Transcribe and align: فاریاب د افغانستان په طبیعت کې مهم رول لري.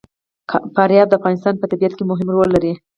فاریاب 0.75 1.07
د 1.09 1.13
افغانستان 1.19 1.53
په 1.57 1.65
طبیعت 1.71 1.93
کې 1.97 2.03
مهم 2.11 2.27
رول 2.33 2.49
لري. 2.55 2.73